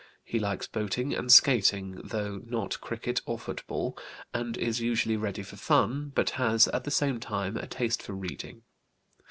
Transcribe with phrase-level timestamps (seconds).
[0.23, 3.95] He likes boating and skating, though not cricket or football,
[4.33, 8.13] and is usually ready for fun, but has, at the same time, a taste for
[8.13, 8.63] reading.